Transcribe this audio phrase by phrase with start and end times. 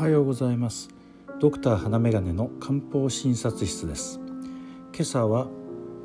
[0.00, 0.88] おはようございます。
[1.40, 4.18] ドクター花眼鏡の漢方診察室です。
[4.94, 5.46] 今朝は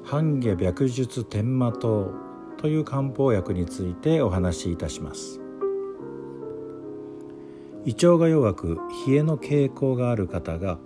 [0.03, 2.11] 半下白術天麻湯
[2.57, 5.39] という漢方薬についてお話しいたします。
[7.85, 10.77] 胃腸が弱く冷えの傾向がある方が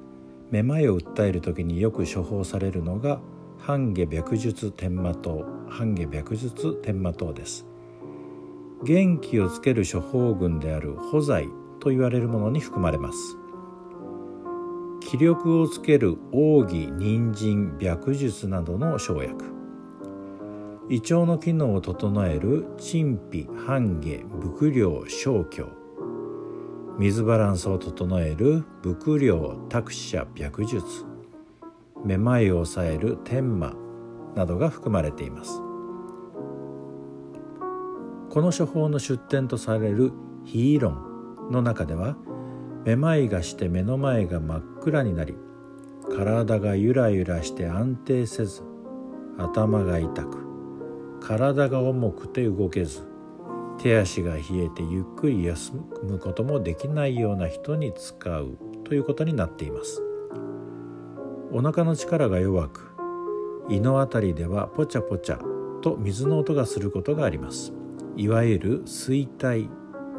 [0.52, 3.22] めまいを訴える時によく処方されるのが
[3.58, 7.66] 半下白術天麻湯半下白術天麻湯です。
[8.84, 13.38] 元気をつける処方群である補剤と言われるものに含まれます。
[15.02, 19.60] 気力をつける奥義人参白術などの生薬。
[20.90, 25.80] 胃腸の機能を整える陳皮半下伏量小胸
[26.98, 31.06] 水バランスを整える伏量託舎白術。
[32.04, 33.74] めまいを抑える天麻
[34.36, 35.62] などが含まれています。
[38.30, 40.12] この処方の出典とされる
[40.44, 41.09] ヒーロン。
[41.50, 42.16] の中では
[42.86, 45.36] めまいがして目の前が真っ暗になり
[46.16, 48.64] 体がゆらゆらして安定せず
[49.38, 50.48] 頭が痛く
[51.22, 53.08] 体が重くて動けず
[53.80, 60.04] 手足が冷えてゆっくり休むこともできないような人に使うということになっています。
[61.52, 62.92] お腹の力が弱く
[63.70, 65.40] 胃の辺りではポチャポチャ
[65.82, 67.74] と水の音がすることがあります。
[68.18, 69.70] いわゆる衰退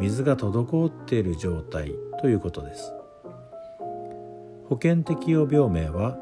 [0.01, 2.93] 水が滞っている状態ということです。
[4.65, 6.17] 保険適用病名は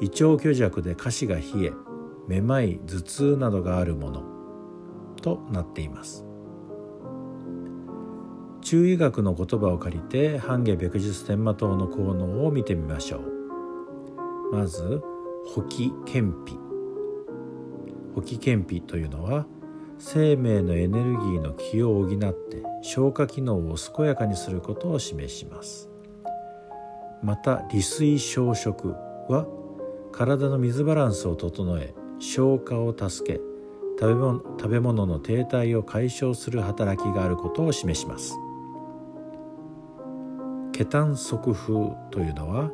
[0.00, 1.72] 胃腸虚弱で下肢が冷え
[2.28, 4.22] めまい頭痛などがあるもの
[5.22, 6.26] となっています。
[8.60, 14.54] 中医学の言葉を借りて半下白術天麻湯の効能を見てみましょう。
[14.54, 15.00] まず
[15.46, 16.58] 補気健脾
[18.14, 19.46] 補気健脾というのは
[20.04, 25.88] 生命のエネルギーの気を補って消化機能を健やかにすることを示します。
[27.22, 28.96] また利水消食
[29.28, 29.46] は
[30.10, 33.40] 体の水バランスを整え消化を助け
[33.98, 38.34] 食べ物食べ物の停滞を解消する働きがあることを示します。
[40.72, 41.74] 気炭側風
[42.10, 42.72] というのは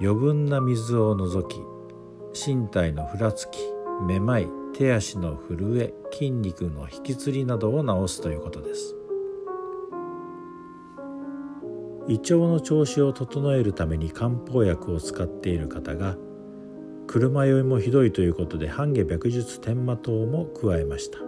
[0.00, 1.60] 余分な水を除き
[2.48, 3.58] 身体のふらつき
[4.06, 8.96] めまい手足の震え筋肉の引きつりなどを治すということです。
[12.08, 16.16] 胃腸の調子を整えるために漢方薬を使っている方が
[17.06, 21.18] 車酔いもひどいということで半下白術天麻湯も加えました。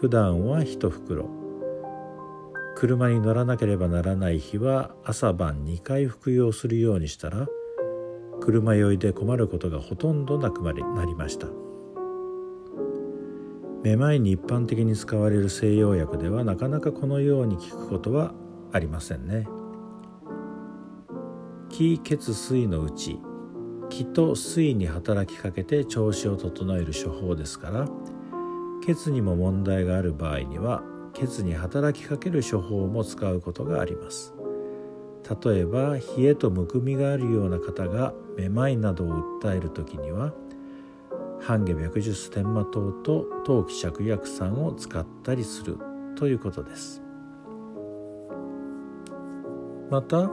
[0.00, 1.28] 普段は1袋。
[2.76, 7.48] 車に乗らなければならない日は朝晩2回服用するようにしたら
[8.40, 11.48] 車酔いで困ることがほとんどなくなりました。
[13.88, 18.34] めまいに一般的に使われる西洋薬ではなかなかこのように効くことは
[18.70, 19.48] ありませんね。
[21.70, 23.18] 気血水のうち
[23.88, 27.88] 気と水に働きかけて調子を整える処方ですから
[28.84, 30.82] 血にも問題がある場合には
[31.14, 34.34] 血に働きかける処方も使うことがあります。
[35.44, 40.34] 例えば冷えとむくみがあるような方がめまいなどを訴える時には
[41.40, 45.78] 半下白術天麻湯と陶器芍薬散を使ったりする
[46.16, 47.02] ということです。
[49.90, 50.30] また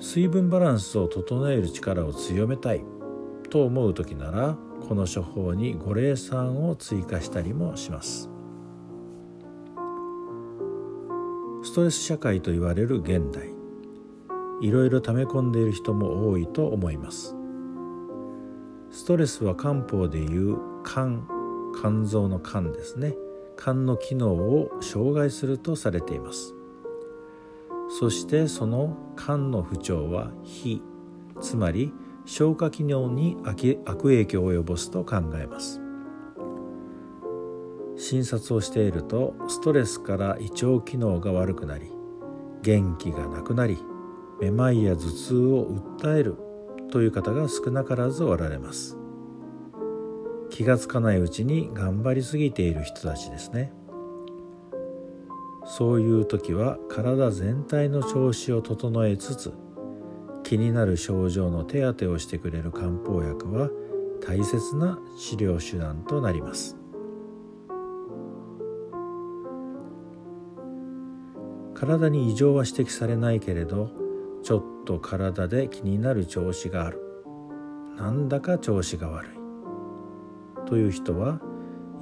[0.00, 2.84] 水分バランスを整える力を強めたい
[3.50, 4.56] と思う時なら
[4.88, 8.28] この処方に五苓散を追加したりもします。
[11.62, 13.54] ストレス社会と言われる現代
[14.60, 17.36] いろいろ溜め込んでいる人も多いと思います。
[18.92, 21.26] ストレスは漢方でいう肝
[21.80, 23.14] 肝臓の肝ですね。
[23.58, 26.54] 肝の機能を障害するとされています。
[27.98, 30.82] そしてその肝の不調は脾
[31.40, 31.92] つまり
[32.26, 35.80] 消化機能に悪影響を及ぼすと考えます。
[37.96, 41.90] 診察をしているとストレスから胃腸機能が悪くなり
[42.62, 43.78] 元気がなくなり
[44.40, 45.66] めまいや頭痛を
[46.00, 46.36] 訴える
[46.92, 48.98] という方が少なからずおられます。
[50.50, 53.72] 気がつかないうちに頑張りすぎている人たちですね。
[55.64, 59.54] そういう時は体全体の調子を整えつつ
[60.42, 63.70] 気になる症状の手当てをしてくれる漢方薬は
[64.20, 66.76] 大切な治療手段となります。
[71.74, 74.01] 体に異常は指摘されないけれど
[74.42, 77.00] ちょっと体で気になる調子がある。
[77.96, 79.30] なんだか調子が悪い。
[80.66, 81.40] という人は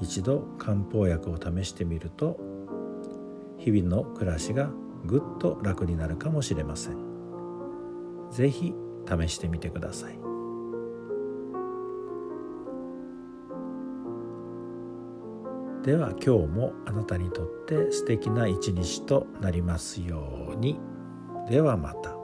[0.00, 2.38] 一度漢方薬を試してみると
[3.58, 4.70] 日々の暮らしが
[5.04, 6.96] ぐっと楽になるかもしれません。
[8.30, 8.74] 是非
[9.06, 10.18] 試してみてください。
[15.82, 20.78] では今日もあなたにとって素敵な一日となりますように。
[21.48, 22.19] ではまた。